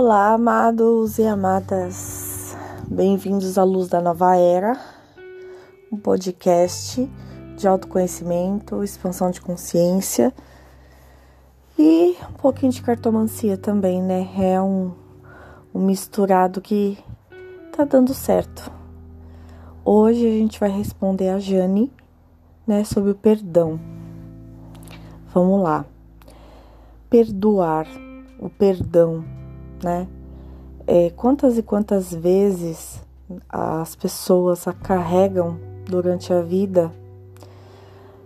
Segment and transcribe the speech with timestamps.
[0.00, 2.56] Olá, amados e amadas.
[2.86, 4.78] Bem-vindos à Luz da Nova Era,
[5.90, 7.10] um podcast
[7.56, 10.32] de autoconhecimento, expansão de consciência
[11.76, 14.30] e um pouquinho de cartomancia também, né?
[14.38, 14.92] É um,
[15.74, 16.96] um misturado que
[17.76, 18.70] tá dando certo.
[19.84, 21.92] Hoje a gente vai responder a Jane,
[22.64, 23.80] né, sobre o perdão.
[25.34, 25.84] Vamos lá.
[27.10, 27.88] Perdoar,
[28.38, 29.37] o perdão
[29.82, 30.08] né?
[30.86, 33.00] É, quantas e quantas vezes
[33.48, 36.90] as pessoas carregam durante a vida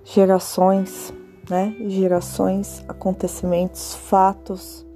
[0.04, 1.12] gerações,
[1.48, 1.74] né?
[1.88, 4.86] Gerações, acontecimentos, fatos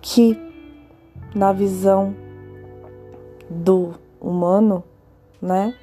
[0.00, 0.38] que
[1.34, 2.14] na visão
[3.48, 4.82] do humano,
[5.40, 5.74] né?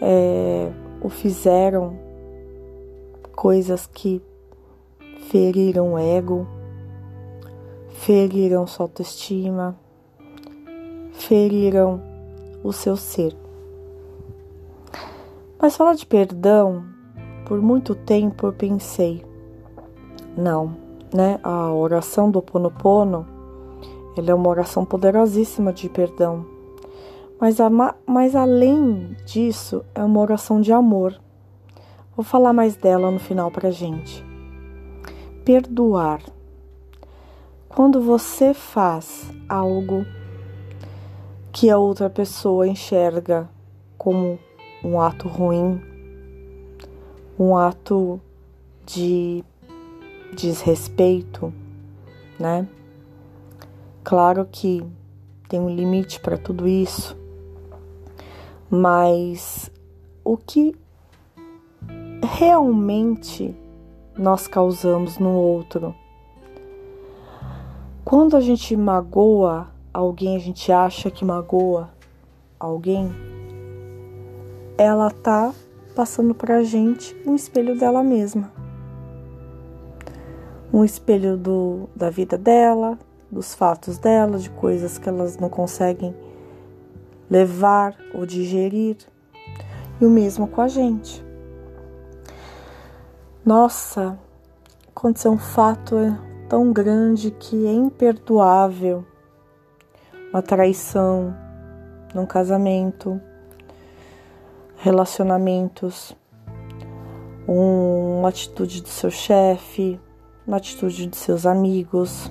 [0.00, 1.98] É, o fizeram
[3.34, 4.22] coisas que
[5.28, 6.46] feriram o ego,
[7.94, 9.76] feriram sua autoestima,
[11.12, 12.02] feriram
[12.62, 13.34] o seu ser.
[15.60, 16.84] Mas falar de perdão,
[17.46, 19.24] por muito tempo eu pensei,
[20.36, 20.76] não,
[21.14, 21.38] né?
[21.42, 23.26] A oração do Ponopono,
[24.16, 26.44] ela é uma oração poderosíssima de perdão.
[27.40, 27.70] Mas, a,
[28.06, 31.18] mas além disso, é uma oração de amor.
[32.16, 34.24] Vou falar mais dela no final pra gente.
[35.44, 36.20] Perdoar
[37.74, 40.06] quando você faz algo
[41.52, 43.50] que a outra pessoa enxerga
[43.98, 44.38] como
[44.84, 45.82] um ato ruim,
[47.36, 48.20] um ato
[48.86, 49.42] de
[50.36, 51.52] desrespeito,
[52.38, 52.68] né?
[54.04, 54.86] Claro que
[55.48, 57.16] tem um limite para tudo isso,
[58.70, 59.68] mas
[60.22, 60.76] o que
[62.22, 63.52] realmente
[64.16, 65.92] nós causamos no outro
[68.04, 71.88] quando a gente magoa alguém, a gente acha que magoa
[72.60, 73.10] alguém,
[74.76, 75.54] ela tá
[75.96, 78.52] passando pra gente um espelho dela mesma.
[80.70, 82.98] Um espelho do, da vida dela,
[83.30, 86.14] dos fatos dela, de coisas que elas não conseguem
[87.30, 88.98] levar ou digerir.
[90.00, 91.24] E o mesmo com a gente.
[93.46, 94.18] Nossa,
[94.94, 95.96] aconteceu um fato
[96.48, 99.04] tão grande que é imperdoável.
[100.30, 101.34] Uma traição
[102.14, 103.20] num casamento,
[104.76, 106.16] relacionamentos,
[107.46, 110.00] uma atitude do seu chefe,
[110.46, 112.30] uma atitude de seus amigos.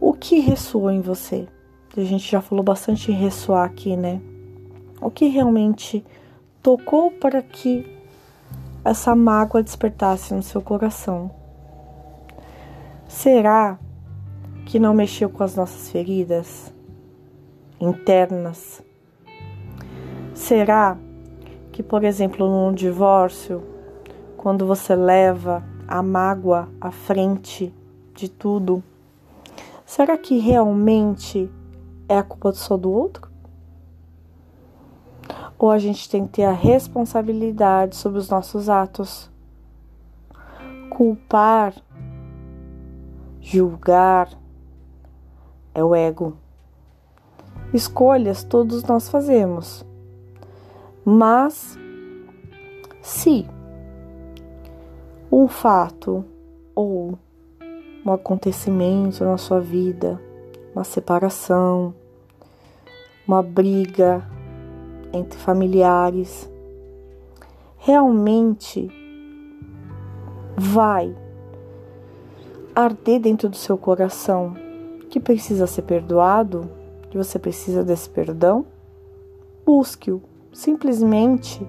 [0.00, 1.46] O que ressoou em você?
[1.96, 4.20] A gente já falou bastante em ressoar aqui, né?
[5.00, 6.04] O que realmente
[6.62, 7.84] tocou para que
[8.84, 11.41] essa mágoa despertasse no seu coração?
[13.12, 13.78] Será
[14.64, 16.74] que não mexeu com as nossas feridas
[17.78, 18.82] internas?
[20.34, 20.98] Será
[21.70, 23.62] que, por exemplo, num divórcio,
[24.36, 27.72] quando você leva a mágoa à frente
[28.14, 28.82] de tudo,
[29.84, 31.48] será que realmente
[32.08, 33.30] é a culpa só do outro?
[35.58, 39.30] Ou a gente tem que ter a responsabilidade sobre os nossos atos?
[40.90, 41.74] Culpar
[43.42, 44.28] julgar
[45.74, 46.36] é o ego.
[47.74, 49.84] Escolhas todos nós fazemos,
[51.04, 51.76] mas
[53.02, 53.46] se
[55.30, 56.24] um fato
[56.74, 57.18] ou
[58.06, 60.20] um acontecimento na sua vida,
[60.74, 61.94] uma separação,
[63.26, 64.22] uma briga
[65.12, 66.50] entre familiares,
[67.78, 68.88] realmente
[70.56, 71.16] vai
[72.74, 74.54] arder dentro do seu coração
[75.08, 76.70] que precisa ser perdoado,
[77.10, 78.64] que você precisa desse perdão,
[79.64, 81.66] busque-o simplesmente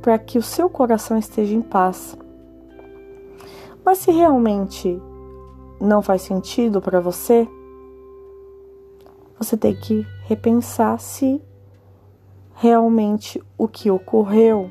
[0.00, 2.16] para que o seu coração esteja em paz.
[3.84, 5.00] Mas se realmente
[5.80, 7.46] não faz sentido para você,
[9.38, 11.42] você tem que repensar se
[12.54, 14.70] realmente o que ocorreu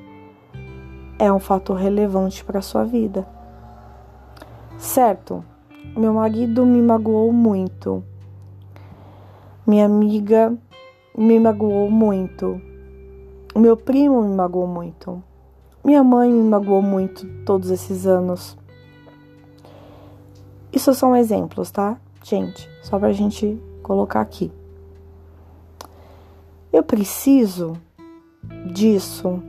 [1.19, 3.27] é um fator relevante para a sua vida.
[4.77, 5.43] Certo,
[5.95, 8.03] meu marido me magoou muito.
[9.65, 10.55] Minha amiga
[11.17, 12.61] me magoou muito.
[13.55, 15.23] Meu primo me magoou muito.
[15.83, 18.57] Minha mãe me magoou muito todos esses anos.
[20.73, 21.97] Isso são exemplos, tá?
[22.21, 24.51] Gente, só pra gente colocar aqui.
[26.71, 27.77] Eu preciso
[28.73, 29.41] disso.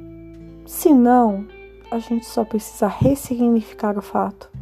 [0.64, 1.44] Senão,
[1.90, 4.55] a gente só precisa ressignificar o fato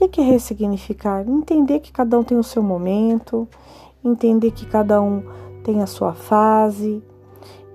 [0.00, 1.24] O que é ressignificar?
[1.26, 3.48] Entender que cada um tem o seu momento,
[4.04, 5.22] entender que cada um
[5.62, 7.00] tem a sua fase,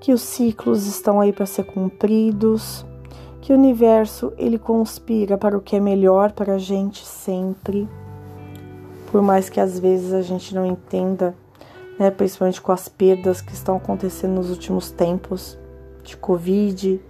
[0.01, 2.85] que os ciclos estão aí para ser cumpridos,
[3.41, 7.87] que o universo ele conspira para o que é melhor para a gente sempre,
[9.11, 11.33] por mais que às vezes a gente não entenda,
[11.97, 15.57] né, principalmente com as perdas que estão acontecendo nos últimos tempos
[16.03, 17.01] de Covid,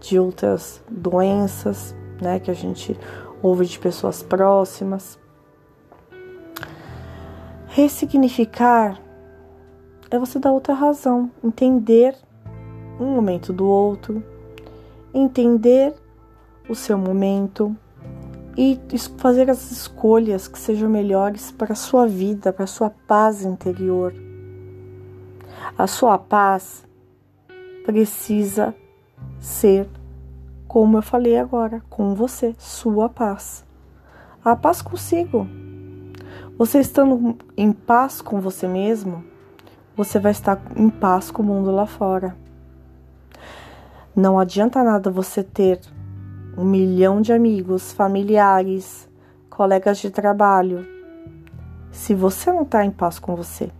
[0.00, 2.98] de outras doenças, né, que a gente
[3.42, 5.18] ouve de pessoas próximas.
[7.66, 9.00] Ressignificar
[10.10, 12.14] é você dar outra razão, entender
[13.00, 14.22] um momento do outro,
[15.12, 15.94] entender
[16.68, 17.74] o seu momento
[18.56, 18.78] e
[19.16, 24.14] fazer as escolhas que sejam melhores para a sua vida, para a sua paz interior.
[25.76, 26.84] A sua paz
[27.84, 28.74] precisa
[29.40, 29.88] ser,
[30.72, 33.62] como eu falei agora, com você, sua paz.
[34.42, 35.46] A paz consigo.
[36.56, 39.22] Você estando em paz com você mesmo,
[39.94, 42.34] você vai estar em paz com o mundo lá fora.
[44.16, 45.78] Não adianta nada você ter
[46.56, 49.06] um milhão de amigos, familiares,
[49.50, 50.86] colegas de trabalho,
[51.90, 53.70] se você não está em paz com você.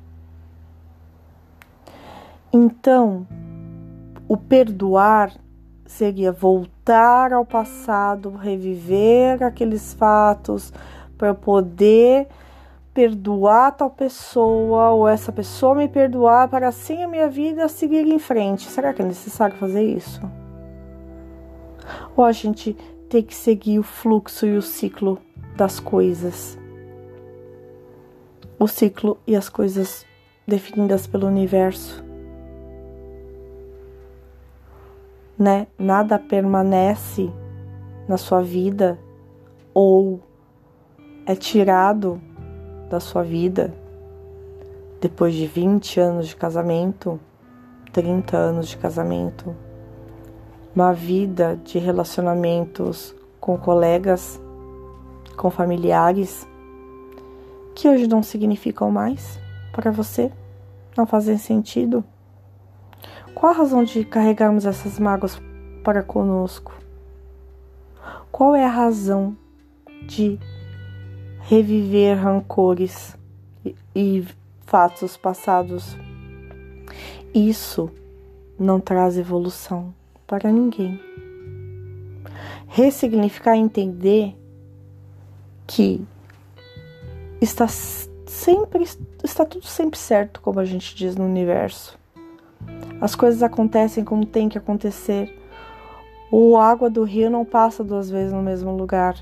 [2.52, 3.26] Então,
[4.28, 5.32] o perdoar
[5.86, 10.72] seria voltar ao passado, reviver aqueles fatos
[11.16, 12.26] para poder
[12.92, 18.18] perdoar tal pessoa ou essa pessoa me perdoar para assim a minha vida seguir em
[18.18, 18.68] frente.
[18.68, 20.20] Será que é necessário fazer isso?
[22.16, 22.74] Ou a gente
[23.08, 25.18] tem que seguir o fluxo e o ciclo
[25.56, 26.58] das coisas?
[28.58, 30.04] O ciclo e as coisas
[30.46, 32.11] definidas pelo universo.
[35.42, 35.66] Né?
[35.76, 37.28] Nada permanece
[38.06, 38.96] na sua vida
[39.74, 40.20] ou
[41.26, 42.22] é tirado
[42.88, 43.74] da sua vida
[45.00, 47.18] depois de 20 anos de casamento,
[47.92, 49.52] 30 anos de casamento,
[50.76, 54.40] uma vida de relacionamentos com colegas,
[55.36, 56.46] com familiares,
[57.74, 59.40] que hoje não significam mais
[59.72, 60.30] para você,
[60.96, 62.04] não fazem sentido.
[63.34, 65.40] Qual a razão de carregarmos essas mágoas
[65.82, 66.72] para conosco?
[68.30, 69.36] Qual é a razão
[70.06, 70.38] de
[71.42, 73.16] reviver rancores
[73.94, 74.24] e
[74.66, 75.96] fatos passados.
[77.34, 77.90] Isso
[78.58, 79.94] não traz evolução
[80.26, 81.00] para ninguém.
[82.68, 84.34] Ressignificar e entender
[85.66, 86.04] que
[87.40, 88.84] está sempre
[89.22, 91.98] está tudo sempre certo, como a gente diz no universo.
[93.02, 95.36] As coisas acontecem como tem que acontecer.
[96.30, 99.16] O água do rio não passa duas vezes no mesmo lugar.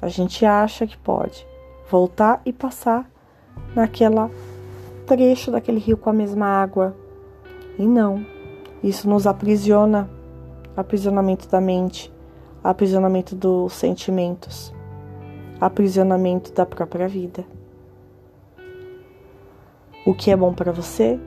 [0.00, 1.46] A gente acha que pode
[1.88, 3.08] voltar e passar
[3.72, 4.28] naquela
[5.06, 6.96] trecho daquele rio com a mesma água.
[7.78, 8.26] E não.
[8.82, 10.10] Isso nos aprisiona.
[10.76, 12.12] Aprisionamento da mente,
[12.64, 14.74] aprisionamento dos sentimentos,
[15.60, 17.44] aprisionamento da própria vida.
[20.04, 21.20] O que é bom para você,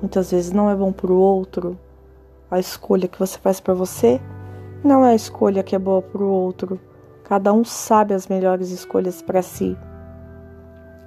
[0.00, 1.78] muitas vezes não é bom para o outro.
[2.50, 4.20] A escolha que você faz para você
[4.82, 6.80] não é a escolha que é boa para o outro.
[7.24, 9.76] Cada um sabe as melhores escolhas para si.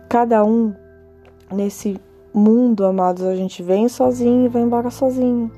[0.08, 0.76] Cada um
[1.52, 2.00] nesse
[2.34, 5.52] mundo, amados, a gente vem sozinho e vai embora sozinho.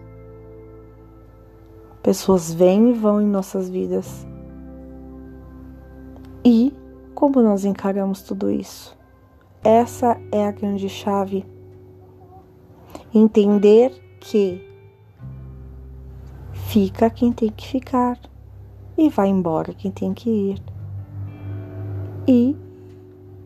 [2.01, 4.25] Pessoas vêm e vão em nossas vidas.
[6.45, 6.73] E
[7.15, 8.97] como nós encaramos tudo isso?
[9.63, 11.45] Essa é a grande chave.
[13.15, 14.59] Entender que
[16.51, 18.17] fica quem tem que ficar
[18.97, 20.61] e vai embora quem tem que ir.
[22.27, 22.55] E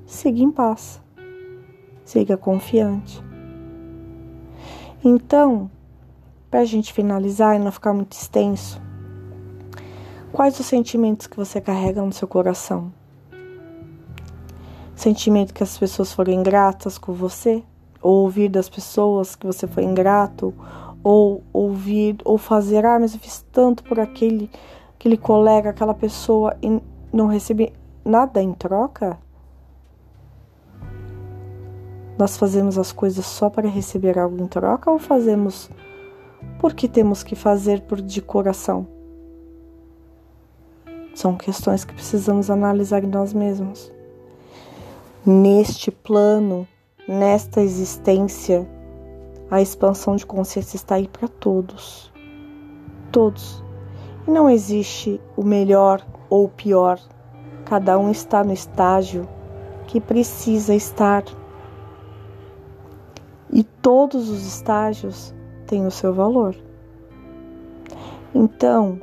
[0.06, 1.02] siga em paz,
[2.06, 3.22] siga confiante.
[5.04, 5.70] Então,
[6.50, 8.82] para a gente finalizar e não ficar muito extenso,
[10.32, 12.94] quais os sentimentos que você carrega no seu coração?
[14.96, 17.64] Sentimento que as pessoas foram ingratas com você?
[18.02, 20.54] Ou ouvir das pessoas que você foi ingrato?
[21.04, 24.50] Ou ouvir, ou fazer, ah, mas eu fiz tanto por aquele
[24.98, 26.82] aquele colega, aquela pessoa e
[27.14, 27.72] não recebe
[28.04, 29.18] nada em troca?
[32.18, 35.70] Nós fazemos as coisas só para receber algo em troca ou fazemos
[36.60, 38.88] porque temos que fazer por de coração?
[41.14, 43.92] São questões que precisamos analisar em nós mesmos.
[45.26, 46.68] Neste plano,
[47.08, 48.68] nesta existência,
[49.50, 52.12] a expansão de consciência está aí para todos.
[53.12, 53.64] Todos.
[54.28, 57.00] E não existe o melhor ou o pior.
[57.66, 59.28] Cada um está no estágio
[59.88, 61.24] que precisa estar.
[63.50, 65.34] E todos os estágios
[65.66, 66.56] têm o seu valor.
[68.36, 69.00] Então,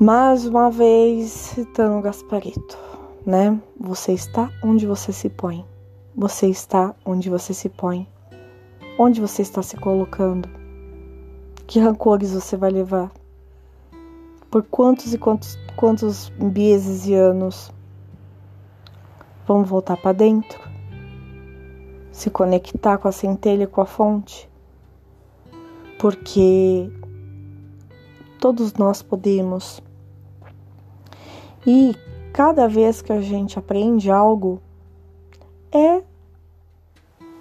[0.00, 2.78] mais uma vez citando Gasparito,
[3.26, 3.60] né?
[3.78, 5.66] Você está onde você se põe.
[6.14, 8.08] Você está onde você se põe.
[8.96, 10.48] Onde você está se colocando?
[11.66, 13.10] Que rancores você vai levar?
[14.48, 17.72] Por quantos e quantos, quantos meses e anos?
[19.44, 20.60] Vamos voltar para dentro?
[22.12, 24.48] Se conectar com a centelha, com a fonte?
[25.98, 26.88] Porque
[28.40, 29.82] todos nós podemos.
[31.66, 31.94] E
[32.36, 34.60] cada vez que a gente aprende algo,
[35.72, 36.02] é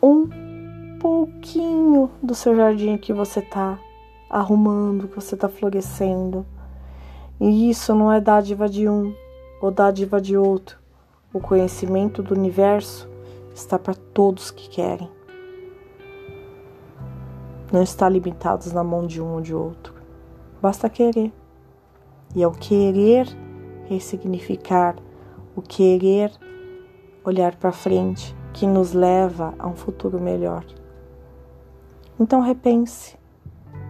[0.01, 3.77] um pouquinho do seu jardim que você está
[4.29, 6.45] arrumando, que você está florescendo.
[7.41, 9.13] E isso não é dádiva de um
[9.61, 10.79] ou dádiva de outro.
[11.33, 13.09] O conhecimento do universo
[13.53, 15.11] está para todos que querem.
[17.69, 19.93] Não está limitado na mão de um ou de outro.
[20.61, 21.33] Basta querer.
[22.33, 23.27] E ao querer
[23.87, 24.95] ressignificar,
[25.55, 26.31] o querer
[27.23, 30.65] olhar para frente, que nos leva a um futuro melhor.
[32.19, 33.17] Então repense: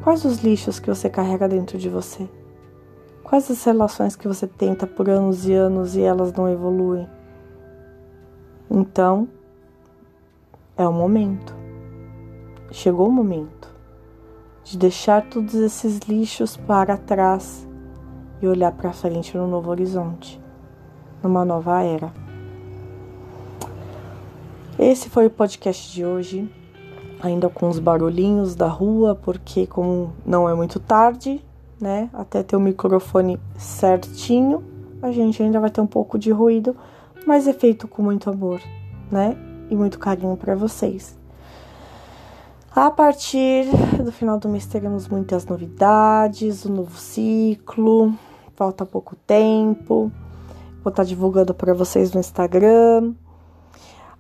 [0.04, 2.28] quais os lixos que você carrega dentro de você?
[3.24, 7.08] Quais as relações que você tenta por anos e anos e elas não evoluem?
[8.70, 9.28] Então,
[10.78, 11.56] é o momento.
[12.72, 13.74] Chegou o momento
[14.64, 17.68] de deixar todos esses lixos para trás
[18.46, 20.40] e olhar para frente no novo horizonte,
[21.22, 22.14] numa nova era.
[24.78, 26.50] Esse foi o podcast de hoje,
[27.22, 31.44] ainda com os barulhinhos da rua, porque como não é muito tarde,
[31.82, 34.64] né, até ter o microfone certinho,
[35.02, 36.76] a gente ainda vai ter um pouco de ruído,
[37.26, 38.62] mas é feito com muito amor,
[39.12, 39.36] né,
[39.70, 41.18] e muito carinho para vocês.
[42.76, 43.66] A partir
[44.04, 48.14] do final do mês teremos muitas novidades, um novo ciclo,
[48.56, 50.12] falta pouco tempo.
[50.84, 53.14] Vou estar divulgando para vocês no Instagram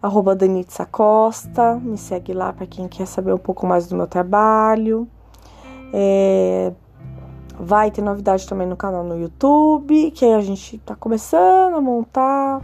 [0.05, 4.05] arroba Danitza Costa, me segue lá para quem quer saber um pouco mais do meu
[4.05, 5.07] trabalho.
[5.91, 6.71] É,
[7.59, 12.61] vai ter novidade também no canal no YouTube, que a gente está começando a montar.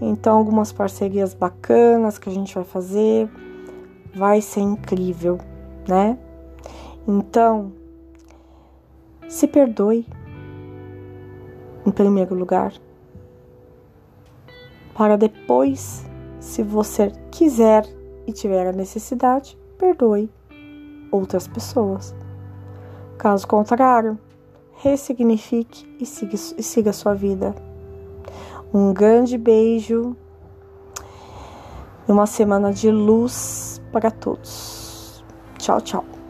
[0.00, 3.28] Então, algumas parcerias bacanas que a gente vai fazer.
[4.14, 5.38] Vai ser incrível,
[5.88, 6.18] né?
[7.08, 7.72] Então,
[9.28, 10.06] se perdoe,
[11.86, 12.72] em primeiro lugar,
[14.94, 16.04] para depois
[16.38, 17.84] se você quiser
[18.26, 20.30] e tiver a necessidade, perdoe
[21.10, 22.14] outras pessoas.
[23.18, 24.18] Caso contrário,
[24.74, 27.54] ressignifique e siga, e siga sua vida.
[28.72, 30.16] Um grande beijo
[32.08, 35.24] e uma semana de luz para todos.
[35.58, 36.21] Tchau, tchau.